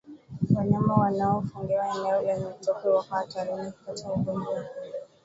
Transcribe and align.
Wanyama 0.55 0.95
wanaofungiwa 0.99 1.87
eneo 1.87 2.21
lenye 2.21 2.53
tope 2.61 2.89
wako 2.89 3.15
hatarini 3.15 3.71
kupata 3.71 4.11
ugonjwa 4.13 4.53
huu 4.53 4.67